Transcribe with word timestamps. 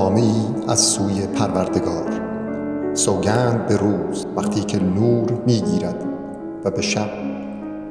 نامه 0.00 0.20
ای 0.20 0.44
از 0.68 0.80
سوی 0.80 1.26
پروردگار. 1.26 2.20
سوگند 2.94 3.66
به 3.66 3.76
روز 3.76 4.26
وقتی 4.36 4.60
که 4.60 4.82
نور 4.82 5.42
می‌گیرد 5.46 6.04
و 6.64 6.70
به 6.70 6.82
شب 6.82 7.10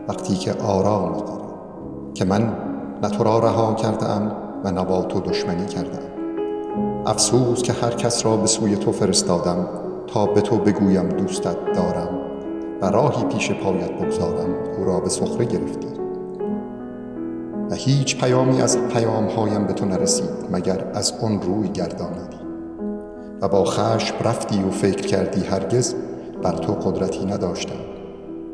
وقتی 0.07 0.35
که 0.35 0.53
آرام 0.53 1.11
می‌گیرد 1.11 1.53
که 2.13 2.25
من 2.25 2.53
نه 3.03 3.09
تو 3.09 3.23
را 3.23 3.39
رها 3.39 3.73
کرده 3.73 4.09
ام 4.09 4.31
و 4.63 4.71
نه 4.71 4.85
با 4.85 5.01
تو 5.01 5.19
دشمنی 5.19 5.65
کردم 5.65 6.03
افسوس 7.05 7.61
که 7.61 7.73
هر 7.73 7.91
کس 7.91 8.25
را 8.25 8.37
به 8.37 8.47
سوی 8.47 8.75
تو 8.75 8.91
فرستادم 8.91 9.67
تا 10.07 10.25
به 10.25 10.41
تو 10.41 10.57
بگویم 10.57 11.09
دوستت 11.09 11.57
دارم 11.75 12.09
و 12.81 12.85
راهی 12.85 13.23
پیش 13.23 13.51
پایت 13.51 13.91
بگذارم 13.91 14.49
او 14.77 14.85
را 14.85 14.99
به 14.99 15.09
سخره 15.09 15.45
گرفتی. 15.45 15.98
و 17.69 17.75
هیچ 17.75 18.17
پیامی 18.17 18.61
از 18.61 18.77
پیامهایم 18.87 19.67
به 19.67 19.73
تو 19.73 19.85
نرسید 19.85 20.29
مگر 20.51 20.85
از 20.93 21.13
آن 21.21 21.41
روی 21.41 21.67
گردانیدی. 21.67 22.39
و 23.41 23.47
با 23.47 23.65
خشم 23.65 24.15
رفتی 24.23 24.63
و 24.63 24.69
فکر 24.69 25.07
کردی 25.07 25.41
هرگز 25.41 25.95
بر 26.43 26.51
تو 26.51 26.73
قدرتی 26.73 27.25
نداشتم. 27.25 27.79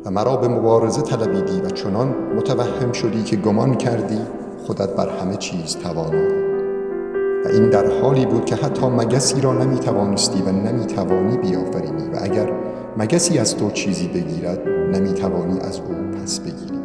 و 0.04 0.10
مرا 0.10 0.36
به 0.36 0.48
مبارزه 0.48 1.02
طلبیدی 1.02 1.60
و 1.60 1.70
چنان 1.70 2.14
متوهم 2.36 2.92
شدی 2.92 3.22
که 3.22 3.36
گمان 3.36 3.74
کردی 3.74 4.18
خودت 4.66 4.88
بر 4.96 5.08
همه 5.08 5.36
چیز 5.36 5.76
توانایی 5.76 6.46
و 7.44 7.48
این 7.48 7.70
در 7.70 8.00
حالی 8.00 8.26
بود 8.26 8.44
که 8.44 8.56
حتی 8.56 8.86
مگسی 8.86 9.40
را 9.40 9.52
نمی 9.52 9.78
توانستی 9.78 10.42
و 10.42 10.52
نمی 10.52 10.86
توانی 10.86 11.36
بیافرینی 11.36 12.08
و 12.12 12.18
اگر 12.22 12.52
مگسی 12.96 13.38
از 13.38 13.56
تو 13.56 13.70
چیزی 13.70 14.08
بگیرد 14.08 14.68
نمی 14.68 15.12
توانی 15.14 15.60
از 15.60 15.80
او 15.80 15.94
پس 15.94 16.40
بگیری. 16.40 16.80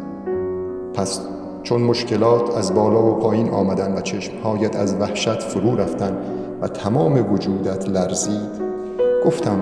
پس 0.94 1.20
چون 1.62 1.82
مشکلات 1.82 2.56
از 2.56 2.74
بالا 2.74 3.02
و 3.02 3.14
پایین 3.14 3.50
آمدن 3.50 3.98
و 3.98 4.00
چشمهایت 4.00 4.76
از 4.76 4.94
وحشت 4.94 5.42
فرو 5.42 5.76
رفتن 5.76 6.16
و 6.60 6.68
تمام 6.68 7.32
وجودت 7.32 7.88
لرزید 7.88 8.62
گفتم 9.24 9.58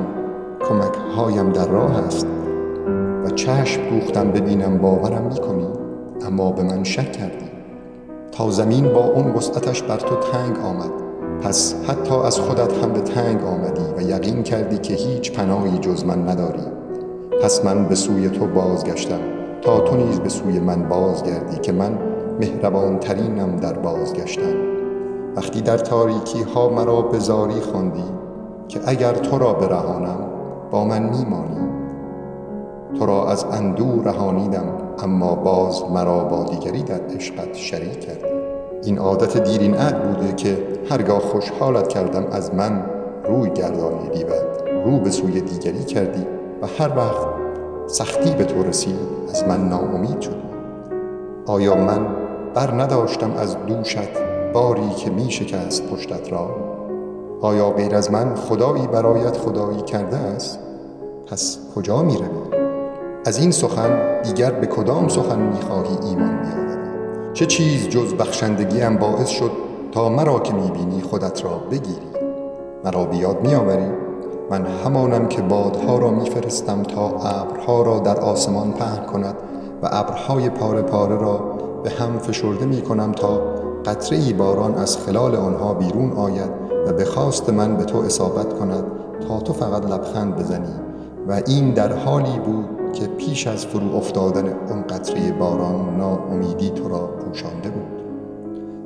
کمک 0.68 0.94
هایم 1.16 1.52
در 1.52 1.68
راه 1.68 1.98
است 1.98 2.26
و 3.24 3.30
چشم 3.30 3.90
دوختم 3.90 4.30
ببینم 4.30 4.78
باورم 4.78 5.22
می‌کنی 5.22 5.68
اما 6.26 6.52
به 6.52 6.62
من 6.62 6.84
شک 6.84 7.12
کردی. 7.12 7.50
تا 8.32 8.50
زمین 8.50 8.92
با 8.92 9.04
اون 9.04 9.32
وسعتش 9.32 9.82
بر 9.82 9.96
تو 9.96 10.16
تنگ 10.16 10.58
آمد 10.64 10.90
پس 11.42 11.74
حتی 11.88 12.14
از 12.14 12.38
خودت 12.38 12.72
هم 12.72 12.92
به 12.92 13.00
تنگ 13.00 13.44
آمدی 13.44 13.82
و 13.96 14.10
یقین 14.10 14.42
کردی 14.42 14.78
که 14.78 14.94
هیچ 14.94 15.32
پناهی 15.32 15.78
جز 15.78 16.04
من 16.04 16.28
نداری. 16.28 16.62
پس 17.42 17.64
من 17.64 17.84
به 17.84 17.94
سوی 17.94 18.28
تو 18.28 18.46
بازگشتم. 18.46 19.39
تا 19.62 19.80
تو 19.80 19.96
نیز 19.96 20.20
به 20.20 20.28
سوی 20.28 20.58
من 20.58 20.88
بازگردی 20.88 21.58
که 21.58 21.72
من 21.72 21.98
مهربان 22.40 22.98
ترینم 22.98 23.56
در 23.56 23.72
بازگشتن. 23.72 24.54
وقتی 25.36 25.60
در 25.60 25.78
تاریکی 25.78 26.42
ها 26.42 26.68
مرا 26.68 27.02
به 27.02 27.18
زاری 27.18 27.60
خواندی 27.60 28.04
که 28.68 28.80
اگر 28.86 29.12
تو 29.12 29.38
را 29.38 29.52
برهانم 29.52 30.18
با 30.70 30.84
من 30.84 31.02
میمانی. 31.02 31.70
تو 32.98 33.06
را 33.06 33.28
از 33.28 33.44
اندو 33.44 34.02
رهانیدم 34.02 34.64
اما 35.02 35.34
باز 35.34 35.82
مرا 35.90 36.24
با 36.24 36.44
دیگری 36.44 36.82
در 36.82 37.00
عشقت 37.16 37.54
شریک 37.54 38.00
کرد 38.00 38.24
این 38.84 38.98
عادت 38.98 39.44
دیرین 39.44 39.74
عهد 39.74 40.02
بوده 40.02 40.32
که 40.32 40.58
هرگاه 40.90 41.20
خوشحالت 41.20 41.88
کردم 41.88 42.26
از 42.32 42.54
من 42.54 42.84
روی 43.28 43.50
گردانیدی 43.50 44.24
و 44.24 44.32
رو 44.84 44.98
به 44.98 45.10
سوی 45.10 45.40
دیگری 45.40 45.84
کردی 45.84 46.26
و 46.62 46.66
هر 46.66 46.96
وقت 46.96 47.26
سختی 47.92 48.30
به 48.30 48.44
تو 48.44 48.62
رسید 48.62 48.98
از 49.30 49.44
من 49.44 49.68
ناامید 49.68 50.20
شدی. 50.20 50.34
آیا 51.46 51.74
من 51.74 52.06
بر 52.54 52.70
نداشتم 52.70 53.32
از 53.36 53.56
دوشت 53.66 54.08
باری 54.52 54.90
که 54.90 55.10
می 55.10 55.30
شکست 55.30 55.86
پشتت 55.86 56.32
را؟ 56.32 56.56
آیا 57.40 57.70
غیر 57.70 57.94
از 57.94 58.10
من 58.10 58.34
خدایی 58.34 58.86
برایت 58.86 59.36
خدایی 59.36 59.82
کرده 59.82 60.16
است؟ 60.16 60.58
پس 61.26 61.58
کجا 61.74 62.02
می 62.02 62.16
روی؟ 62.16 62.60
از 63.26 63.38
این 63.38 63.50
سخن 63.50 64.22
دیگر 64.22 64.50
به 64.50 64.66
کدام 64.66 65.08
سخن 65.08 65.38
می 65.38 65.60
خواهی 65.60 65.98
ایمان 66.02 66.42
بیاوری؟ 66.42 67.32
چه 67.32 67.46
چیز 67.46 67.88
جز 67.88 68.14
بخشندگیم 68.14 68.96
باعث 68.96 69.28
شد 69.28 69.50
تا 69.92 70.08
مرا 70.08 70.40
که 70.40 70.54
می 70.54 70.70
بینی 70.70 71.02
خودت 71.02 71.44
را 71.44 71.58
بگیری؟ 71.70 72.10
مرا 72.84 73.04
بیاد 73.04 73.40
می 73.42 73.54
آوری 73.54 74.09
من 74.50 74.66
همانم 74.66 75.28
که 75.28 75.42
بادها 75.42 75.98
را 75.98 76.10
میفرستم 76.10 76.82
تا 76.82 77.08
ابرها 77.08 77.82
را 77.82 77.98
در 77.98 78.20
آسمان 78.20 78.72
پهن 78.72 79.06
کند 79.06 79.34
و 79.82 79.88
ابرهای 79.92 80.50
پاره 80.50 80.82
پاره 80.82 81.16
را 81.16 81.38
به 81.84 81.90
هم 81.90 82.18
فشرده 82.18 82.64
می 82.64 82.82
کنم 82.82 83.12
تا 83.12 83.40
قطره 83.86 84.32
باران 84.32 84.74
از 84.74 84.96
خلال 84.96 85.34
آنها 85.36 85.74
بیرون 85.74 86.12
آید 86.12 86.50
و 86.86 86.92
به 86.92 87.04
خواست 87.04 87.50
من 87.50 87.76
به 87.76 87.84
تو 87.84 87.98
اصابت 87.98 88.58
کند 88.58 88.84
تا 89.28 89.40
تو 89.40 89.52
فقط 89.52 89.86
لبخند 89.86 90.36
بزنی 90.36 90.74
و 91.28 91.42
این 91.46 91.74
در 91.74 91.92
حالی 91.92 92.38
بود 92.38 92.92
که 92.92 93.06
پیش 93.06 93.46
از 93.46 93.66
فرو 93.66 93.96
افتادن 93.96 94.44
اون 94.68 94.82
قطره 94.82 95.32
باران 95.32 95.96
ناامیدی 95.96 96.70
تو 96.70 96.88
را 96.88 96.98
پوشانده 96.98 97.70
بود. 97.70 98.00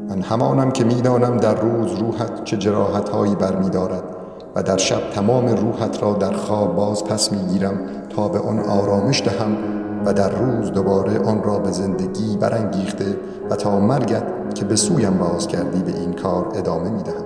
من 0.08 0.22
همانم 0.22 0.70
که 0.70 0.84
می‌دانم 0.84 1.36
در 1.36 1.54
روز 1.54 1.92
روحت 1.92 2.44
چه 2.44 2.56
جراحتهایی 2.56 3.34
برمیدارد 3.34 4.13
و 4.54 4.62
در 4.62 4.76
شب 4.76 5.10
تمام 5.10 5.46
روحت 5.46 6.02
را 6.02 6.12
در 6.12 6.32
خواب 6.32 6.76
باز 6.76 7.04
پس 7.04 7.32
می‌گیرم 7.32 7.78
تا 8.16 8.28
به 8.28 8.38
آن 8.38 8.58
آرامش 8.58 9.22
دهم 9.22 9.56
و 10.04 10.12
در 10.12 10.30
روز 10.30 10.72
دوباره 10.72 11.18
آن 11.18 11.42
را 11.42 11.58
به 11.58 11.70
زندگی 11.70 12.36
برانگیخته 12.36 13.16
و 13.50 13.56
تا 13.56 13.80
مرگت 13.80 14.54
که 14.54 14.64
به 14.64 14.76
سویم 14.76 15.18
باز 15.18 15.46
کردی 15.46 15.82
به 15.82 15.98
این 15.98 16.12
کار 16.12 16.46
ادامه 16.54 16.90
می 16.90 17.02
دهم 17.02 17.24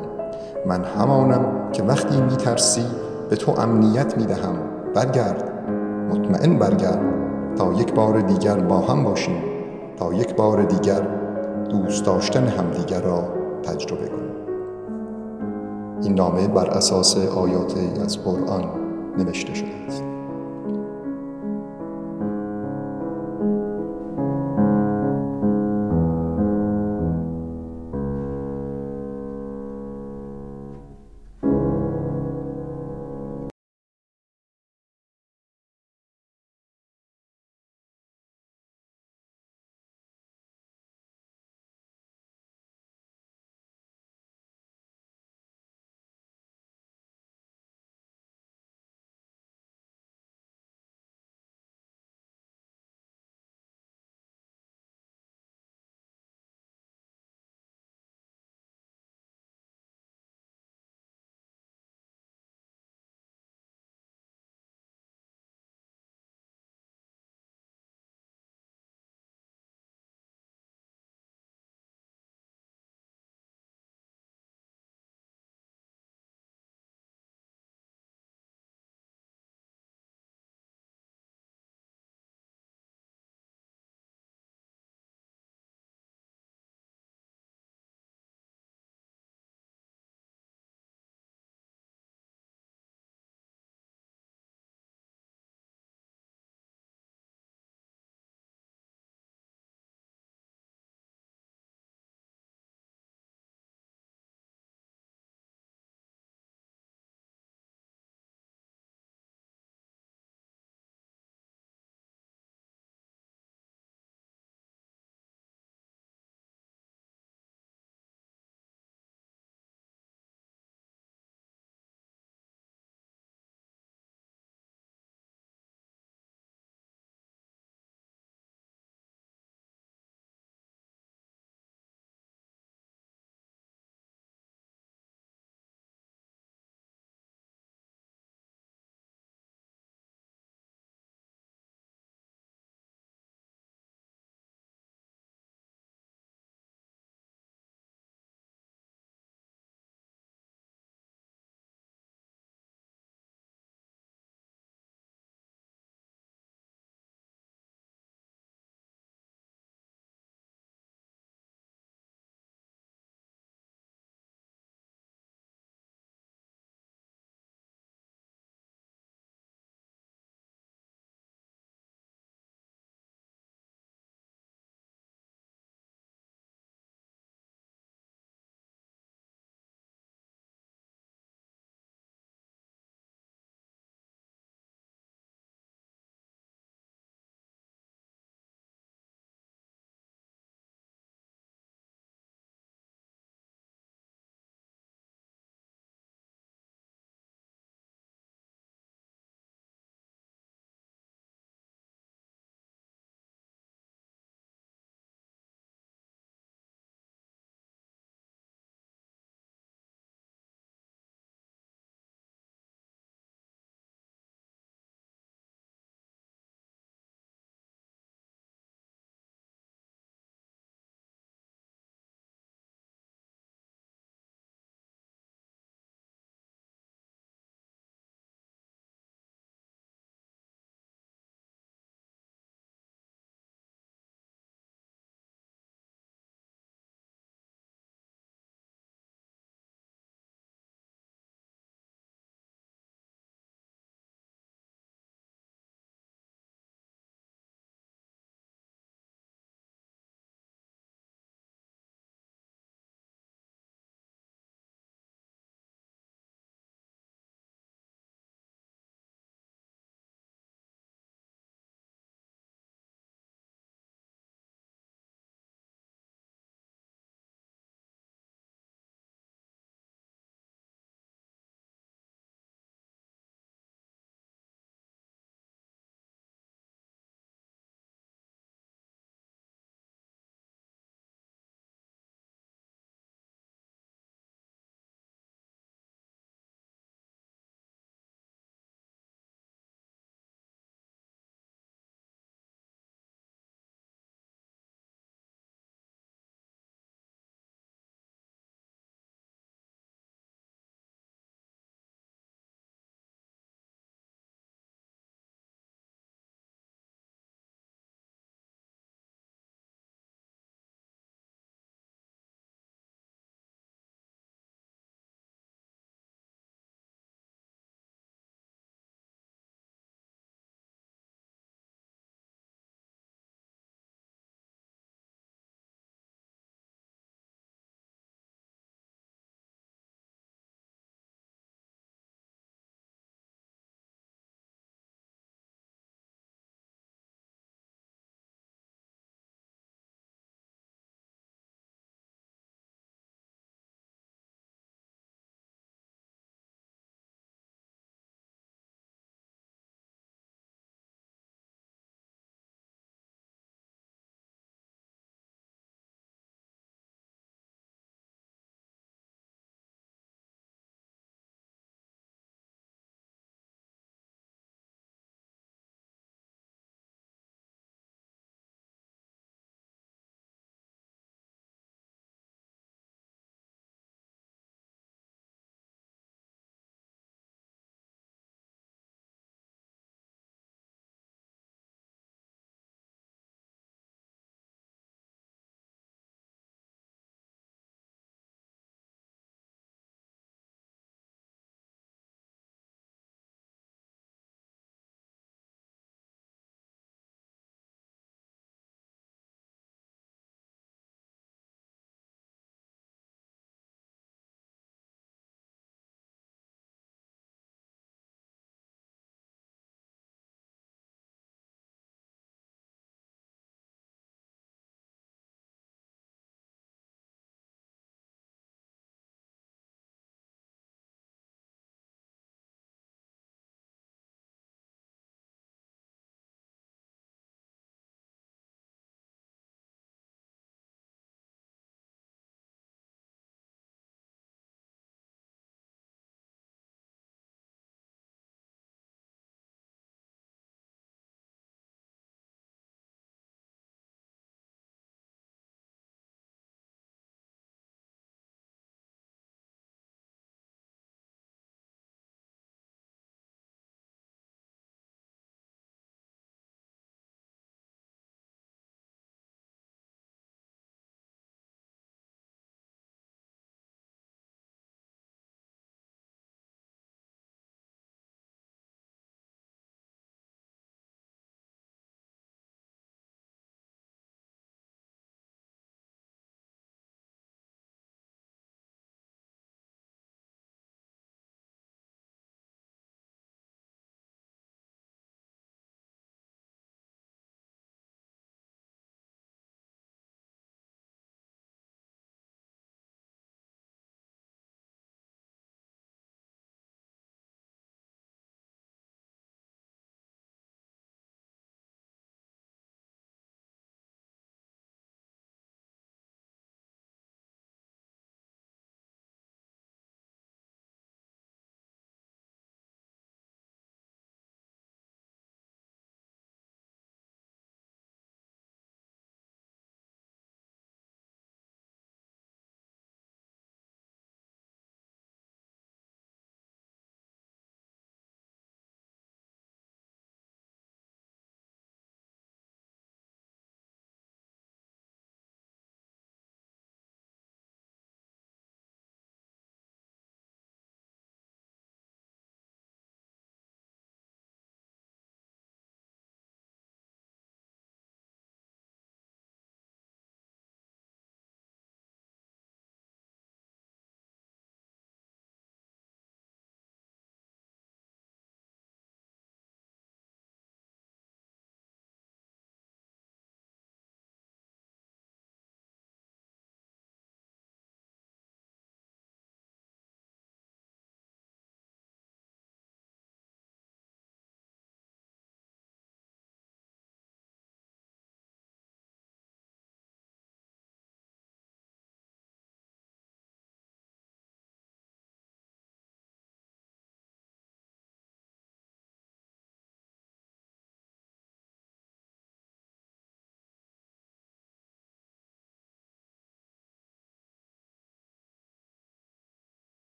من 0.66 0.84
همانم 0.84 1.72
که 1.72 1.82
وقتی 1.82 2.20
می 2.20 2.36
ترسی 2.36 2.84
به 3.30 3.36
تو 3.36 3.60
امنیت 3.60 4.18
می 4.18 4.26
دهم 4.26 4.54
برگرد. 4.94 5.44
مطمئن 6.10 6.58
برگرد. 6.58 7.00
تا 7.56 7.72
یک 7.72 7.94
بار 7.94 8.20
دیگر 8.20 8.54
با 8.54 8.78
هم 8.78 9.04
باشیم. 9.04 9.42
تا 9.96 10.12
یک 10.12 10.34
بار 10.34 10.62
دیگر 10.62 11.00
دوست 11.70 12.04
داشتن 12.04 12.46
همدیگر 12.46 13.00
را 13.00 13.24
تجربه 13.62 14.08
کنیم. 14.08 14.27
این 16.02 16.14
نامه 16.14 16.48
بر 16.48 16.66
اساس 16.66 17.16
آیات 17.16 17.74
از 18.04 18.18
قرآن 18.24 18.64
نوشته 19.18 19.54
شده 19.54 19.74
است. 19.86 20.07